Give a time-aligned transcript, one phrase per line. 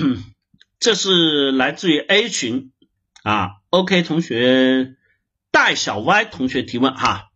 [0.80, 2.70] 这是来自于 A 群。
[3.24, 4.96] 啊，OK 同学
[5.52, 6.92] 戴小歪同学提问。
[6.92, 7.30] 哈，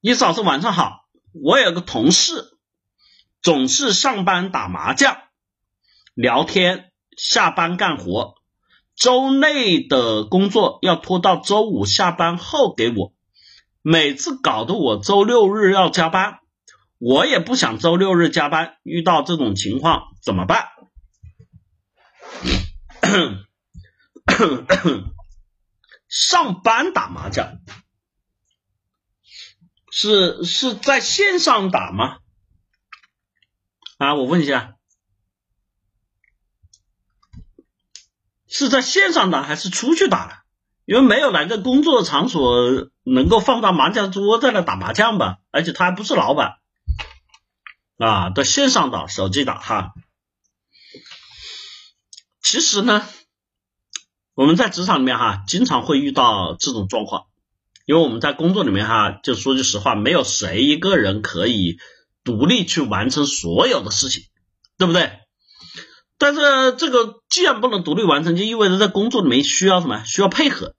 [0.00, 2.58] 伊老师晚上好，我有个同事
[3.40, 5.16] 总是上班打麻将、
[6.12, 8.34] 聊天、下班干活，
[8.96, 13.12] 周内的工作要拖到周五下班后给我，
[13.82, 16.40] 每次搞得我周六日要加班，
[16.98, 20.64] 我也不想周六日加班，遇到这种情况怎么办？
[26.08, 27.58] 上班打麻将
[29.90, 32.18] 是是在线上打吗？
[33.98, 34.76] 啊，我问一下，
[38.46, 40.44] 是在线上打还是出去打？
[40.84, 46.58] 因为没有哪个工作场所能够放到麻将桌在那打麻将吧，而且他还不是老板
[47.98, 49.94] 啊，在线上打，手机打哈。
[52.56, 53.06] 其实呢，
[54.34, 57.26] 我们在职场里面哈，经常会遇到这种状况，
[57.84, 61.76] 因为我们在工作里面哈，就说句实话，没有谁一个人可以
[62.24, 64.24] 独立去完成所有的事情，
[64.78, 65.18] 对不对？
[66.16, 70.02] 但是这个既然不能独立完成，就意味着在工作里面需要什么？
[70.06, 70.74] 需要配合。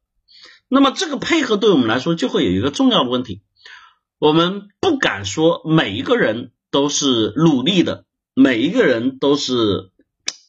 [0.70, 3.44] 那么这个配合对我们来说就会有一个重要的问题，
[4.18, 9.92] 我们不敢说每一个人都是努力的，每一个人都是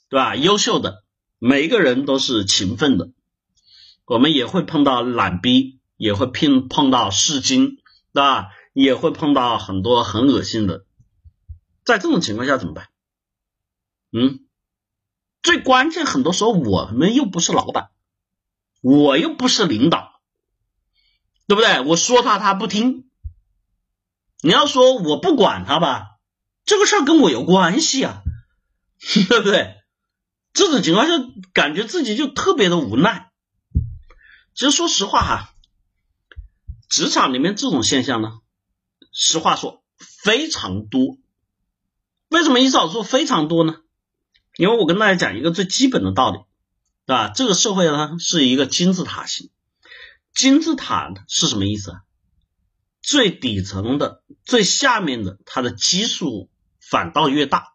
[0.09, 0.35] 对吧？
[0.35, 1.05] 优秀的。
[1.39, 3.11] 每一个人都是勤奋的，
[4.05, 7.79] 我们也会碰到懒逼，也会碰碰到戏精，
[8.13, 8.49] 对吧？
[8.73, 10.85] 也会碰到很多很恶心的。
[11.85, 12.89] 在这种情况下怎么办？
[14.13, 14.41] 嗯，
[15.43, 17.91] 最关键，很多时候我们又不是老板，
[18.81, 20.21] 我又不是领导，
[21.47, 21.81] 对不对？
[21.81, 23.09] 我说他他不听，
[24.43, 26.19] 你要说我不管他吧，
[26.65, 28.23] 这个事儿跟我有关系啊，
[29.29, 29.78] 对不对？
[30.59, 31.13] 这种情况下，
[31.53, 33.31] 感觉自己就特别的无奈。
[34.55, 35.55] 其实说实话哈，
[36.89, 38.41] 职场里面这种现象呢，
[39.13, 39.85] 实话说
[40.25, 41.17] 非常多。
[42.29, 43.77] 为什么一早说非常多呢？
[44.57, 46.39] 因为我跟大家讲一个最基本的道理，
[47.07, 47.29] 对吧？
[47.29, 49.51] 这个社会呢是一个金字塔型，
[50.35, 52.01] 金字塔是什么意思啊？
[53.01, 56.51] 最底层的、最下面的，它的基数
[56.81, 57.75] 反倒越大。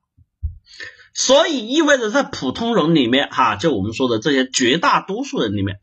[1.13, 5.79] 所以意味着在普通人里面，哈，就我们说的这些绝大多数人里面，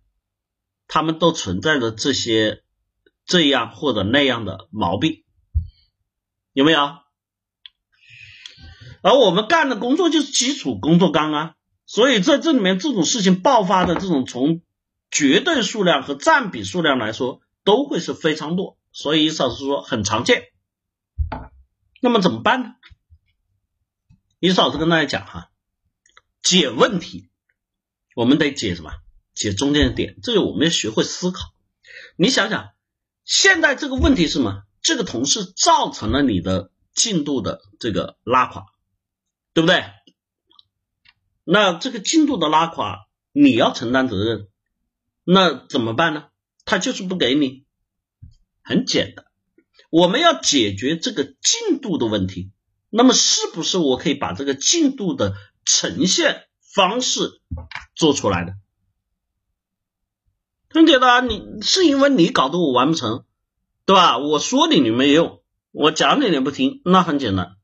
[0.89, 2.63] 他们都存在着这些
[3.25, 5.23] 这样或者那样的毛病，
[6.53, 6.81] 有没有？
[9.03, 11.55] 而我们干的工作就是基础工作岗啊，
[11.87, 14.61] 所以在这里面这种事情爆发的这种从
[15.11, 20.43] 绝对数量和占比数量来说，都会是非常多，所以意思是说很常见。
[22.03, 22.75] 那么怎么办呢？
[24.41, 25.51] 李老师跟大家讲哈，
[26.43, 27.29] 解问题，
[28.17, 28.91] 我们得解什么？
[29.35, 31.53] 解中间的点，这个我们要学会思考。
[32.17, 32.71] 你想想，
[33.23, 34.63] 现在这个问题是什么？
[34.81, 38.65] 这个同事造成了你的进度的这个拉垮，
[39.53, 39.85] 对不对？
[41.45, 44.49] 那这个进度的拉垮，你要承担责任，
[45.23, 46.29] 那怎么办呢？
[46.65, 47.67] 他就是不给你，
[48.63, 49.27] 很简单，
[49.91, 52.53] 我们要解决这个进度的问题。
[52.91, 55.35] 那么是不是我可以把这个进度的
[55.65, 57.41] 呈现方式
[57.95, 58.55] 做出来的？
[60.69, 63.25] 很简单，你是因为你搞得我完不成，
[63.87, 64.19] 对吧？
[64.19, 65.41] 我说你你没用，
[65.71, 67.57] 我讲你你不听，那很简单，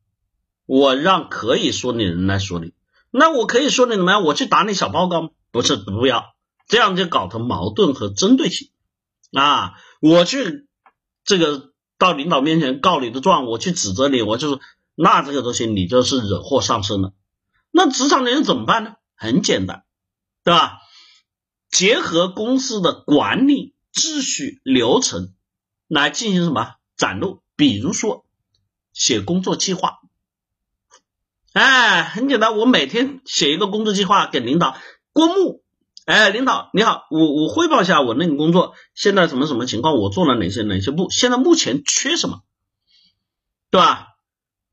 [0.64, 2.72] 我让可以说你的人来说你。
[3.10, 4.22] 那我可以说你怎么样？
[4.22, 5.30] 我去打你小报告吗？
[5.50, 6.36] 不是，不要，
[6.68, 8.70] 这样就搞成矛盾和针对性
[9.32, 9.74] 啊！
[10.00, 10.66] 我去
[11.24, 14.60] 这个到领导面前告你的状，我去指责你，我就是。
[14.96, 17.12] 那这个东西你就是惹祸上身了。
[17.70, 18.94] 那职场人怎么办呢？
[19.14, 19.84] 很简单，
[20.42, 20.78] 对吧？
[21.70, 25.34] 结合公司的管理秩序流程
[25.86, 27.42] 来进行什么展露？
[27.54, 28.24] 比如说
[28.92, 29.98] 写工作计划。
[31.52, 34.76] 哎，很简单，我每天写一个工作计划给领导
[35.12, 35.62] 过目。
[36.06, 42.42] 哎，领导你好，我我汇报一下我那个工作现在什么什么情况，我做了哪些哪些步，现在目前缺什么，
[43.70, 44.15] 对吧？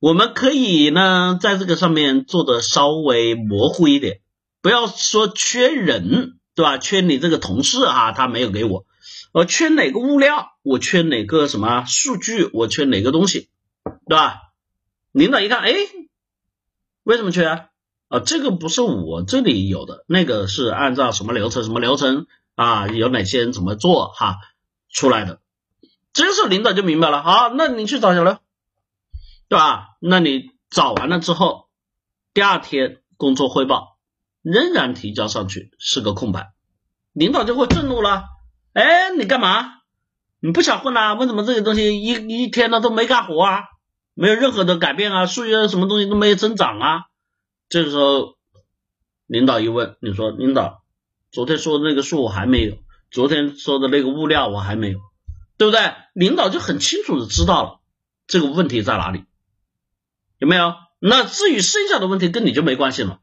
[0.04, 4.20] 我们可以呢，在这个上面做的稍微模糊一点，
[4.62, 6.78] 不要说缺人，对吧？
[6.78, 8.86] 缺你这个同事啊，他没有给我，
[9.32, 13.48] 我缺哪个物料，我缺哪个什么数据，我缺哪个东西，
[14.06, 14.42] 对吧？
[15.14, 15.74] 领导一看，哎，
[17.04, 17.68] 为什么缺啊？
[18.10, 22.90] 啊，这个不是我这里有的，那个是按照什么流程，什么流程啊？
[22.90, 24.36] 有哪些人怎么做哈
[24.90, 25.40] 出来的？
[26.12, 28.38] 这时候领导就明白了，好，那你去找小刘。
[29.54, 29.90] 对吧？
[30.00, 31.68] 那你找完了之后，
[32.34, 34.00] 第二天工作汇报，
[34.42, 36.54] 仍然提交上去是个空白，
[37.12, 38.24] 领导就会震怒了。
[38.74, 39.74] 哎，你干嘛？
[40.40, 41.14] 你不想混了？
[41.14, 43.66] 为什么这些东西一一天呢都没干活啊？
[44.16, 45.28] 没有任何的改变啊？
[45.28, 47.02] 数据什么东西都没有增长啊？
[47.70, 48.34] 这个时候，
[49.28, 50.82] 领导一问，你说领导，
[51.32, 52.80] 昨天说的那个数我还没有，
[53.12, 54.98] 昨天说的那个物料我还没有，
[55.60, 55.94] 对不对？
[56.16, 57.82] 领导就很清楚的知道了
[58.26, 59.26] 这个问题在哪里，
[60.44, 60.74] 有没有？
[61.00, 63.22] 那至于剩下的问题跟你就没关系了。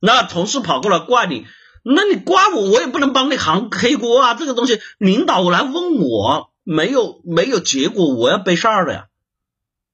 [0.00, 1.46] 那同事跑过来怪你，
[1.84, 4.34] 那你怪我，我也不能帮你扛黑锅啊。
[4.34, 9.06] 这个东西领导来问我，没有没有结果，我要背事儿的呀，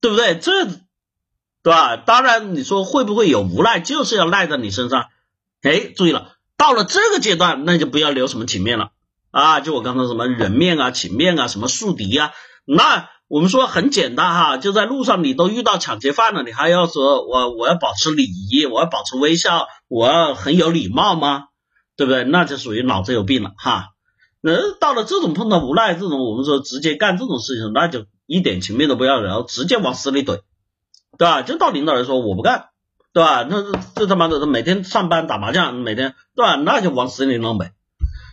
[0.01, 0.39] 对不对？
[0.39, 0.81] 这对
[1.65, 1.99] 吧？
[1.99, 5.09] 当然你说会不会有无赖，就是要赖在你身上。
[5.61, 8.93] 哎，注意了，到了这个阶段，那就不要留什么情面了
[9.31, 9.61] 啊。
[9.61, 12.33] 就我刚才什么人面啊、情面啊、什么树敌啊，
[12.65, 13.11] 那。
[13.31, 21.45] 我们说很简单哈，就在路上你都遇到抢劫犯了，你还要说我我要保持礼仪，我要保持微笑，我要很有礼貌吗？
[21.97, 22.25] 对不对？
[22.25, 23.91] 那就属于脑子有病了哈。
[24.41, 30.41] 那到了这种碰到无赖这种，我们说直接干这种事情，那就一点情面都不要，然后直接往死里怼，
[31.17, 31.43] 对吧？
[31.43, 32.71] 就到领导来说我不干，
[33.13, 33.47] 对吧？
[33.49, 33.63] 那
[33.95, 36.57] 这他妈的每天上班打麻将，每天对吧？
[36.57, 37.75] 那就往死里弄呗。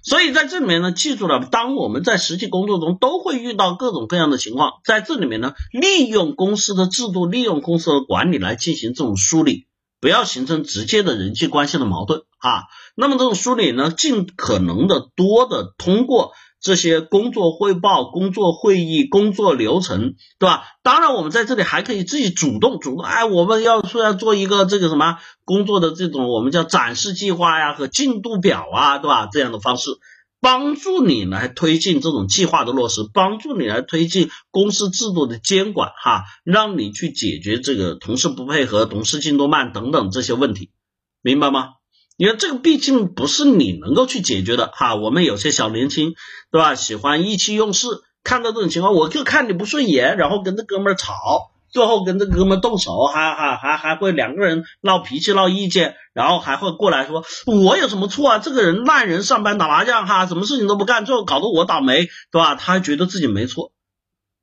[0.04, 9.68] 所以在这里面呢，记住了，当我们在实际工作中都会遇到各种各样的情况，在这里面呢，利用公司的制度，利用公司的管理来进行这种梳理，
[10.00, 12.64] 不要形成直接的人际关系的矛盾啊。
[12.96, 16.34] 那么这种梳理呢，尽可能的多的通过。
[16.68, 20.64] 这些工作汇报、工作会议、工作流程，对吧？
[20.84, 29.30] 当然，我们在这里还可以自己主动主动，哎，我们要说要做一个这个什么工作的这种我们叫展示计划呀和进度表啊，对吧？
[29.32, 29.92] 这样的方式
[30.42, 40.72] 帮助你来推进这种计划的落实，帮助你来推进公司制度的监管，哈，让你去解决这个同事不配合、同事进度慢等等这些问题，
[41.22, 41.70] 明白吗？
[42.20, 46.16] 你看这个毕竟不是你能够去解决的哈，我们有些小年轻，
[46.52, 46.74] 对吧？
[46.74, 47.88] 喜欢意气用事，
[48.24, 51.14] 看到这种情况，我就看你不顺眼，然后跟这哥们儿吵，
[51.70, 58.40] 最后跟这哥们动手，还还还还会两个人闹脾气、闹意见，然后还会过来说我有什么错啊？
[58.40, 62.56] 这个人烂人，上班打麻将哈，什么事情都不干，最后搞得我倒霉，对吧？
[62.56, 63.74] 他还觉得自己没错，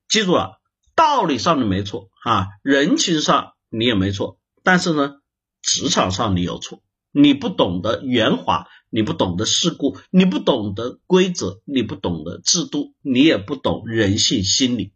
[0.09, 0.61] 记住了，
[0.95, 5.15] 道理上你没错啊，人情上你也没错，但是呢，
[5.61, 6.84] 职场上你有错。
[7.15, 14.93] 你不懂得圆滑，你不懂得世故，你不懂得规则，你不懂得制度，你也不懂人性心理。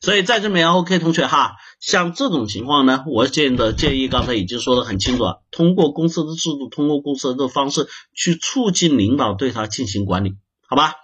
[0.00, 10.34] 所以在这面，OK 同学哈，像这种情况呢，我建的建议刚才已经说的很清楚了，通过公司的制度，通过公司的方式去促进领导对他进行管理，
[10.68, 10.94] 好吧？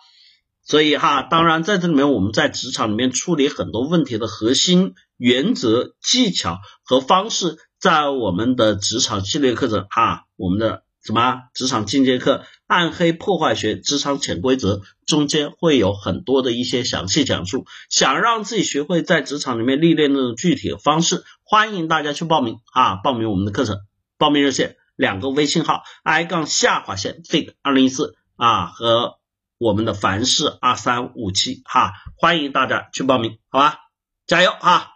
[0.64, 7.56] 所以哈，当然在这里面，我们在职场里面处理很多问题的核心原则、技巧和方式。
[7.78, 14.76] 在我们的职场系列课程哈，我们的什么职场进阶课《暗黑破坏学：职场潜规则》
[15.06, 17.66] 中间会有很多的一些详细讲述。
[17.88, 22.96] 想让自己学会在职场里面历练那种具体的方式，欢迎大家去报名啊！
[22.96, 23.78] 报名我们的课程，
[24.18, 29.18] 报名热线两个微信号：i 杠下划线 fig 二零一四啊和
[29.58, 33.78] 我们的凡事二三五七哈，欢迎大家去报名，好吧？
[34.26, 34.95] 加油哈！